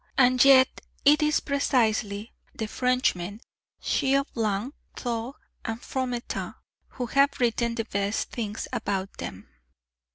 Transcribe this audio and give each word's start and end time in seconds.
And 0.17 0.43
yet 0.43 0.81
it 1.05 1.21
is 1.21 1.39
precisely 1.41 2.33
the 2.55 2.65
Frenchmen, 2.67 3.39
Ch. 3.81 4.03
Blanc, 4.33 4.73
Thoré 4.97 5.35
and 5.63 5.79
Fromentin, 5.79 6.55
who 6.87 7.05
have 7.05 7.39
written 7.39 7.75
the 7.75 7.85
best 7.85 8.31
things 8.31 8.67
about 8.73 9.15
them. 9.19 9.47